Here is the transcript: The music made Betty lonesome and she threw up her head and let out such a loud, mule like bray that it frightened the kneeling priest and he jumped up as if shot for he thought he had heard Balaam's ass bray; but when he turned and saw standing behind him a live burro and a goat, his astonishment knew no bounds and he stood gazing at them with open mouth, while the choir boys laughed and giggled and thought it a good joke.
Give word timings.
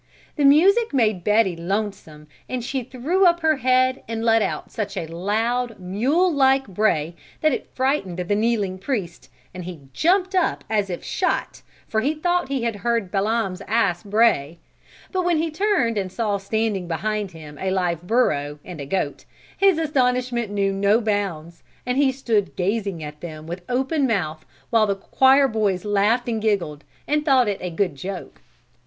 The 0.35 0.45
music 0.45 0.95
made 0.95 1.23
Betty 1.23 1.55
lonesome 1.55 2.25
and 2.49 2.63
she 2.63 2.81
threw 2.83 3.27
up 3.27 3.41
her 3.41 3.57
head 3.57 4.01
and 4.07 4.25
let 4.25 4.41
out 4.41 4.71
such 4.71 4.97
a 4.97 5.05
loud, 5.05 5.79
mule 5.79 6.33
like 6.33 6.67
bray 6.67 7.15
that 7.41 7.51
it 7.53 7.67
frightened 7.75 8.17
the 8.17 8.35
kneeling 8.35 8.79
priest 8.79 9.29
and 9.53 9.63
he 9.63 9.89
jumped 9.93 10.33
up 10.33 10.63
as 10.71 10.89
if 10.89 11.03
shot 11.03 11.61
for 11.87 12.01
he 12.01 12.15
thought 12.15 12.47
he 12.47 12.63
had 12.63 12.77
heard 12.77 13.11
Balaam's 13.11 13.61
ass 13.67 14.01
bray; 14.01 14.57
but 15.11 15.23
when 15.23 15.37
he 15.37 15.51
turned 15.51 15.99
and 15.99 16.11
saw 16.11 16.37
standing 16.39 16.87
behind 16.87 17.29
him 17.33 17.59
a 17.59 17.69
live 17.69 18.01
burro 18.07 18.57
and 18.65 18.81
a 18.81 18.87
goat, 18.87 19.25
his 19.55 19.77
astonishment 19.77 20.49
knew 20.49 20.73
no 20.73 20.99
bounds 20.99 21.61
and 21.85 21.95
he 21.99 22.11
stood 22.11 22.55
gazing 22.55 23.03
at 23.03 23.21
them 23.21 23.45
with 23.45 23.61
open 23.69 24.07
mouth, 24.07 24.47
while 24.71 24.87
the 24.87 24.95
choir 24.95 25.47
boys 25.47 25.85
laughed 25.85 26.27
and 26.27 26.41
giggled 26.41 26.83
and 27.07 27.23
thought 27.23 27.47
it 27.47 27.59
a 27.61 27.69
good 27.69 27.93
joke. 27.95 28.41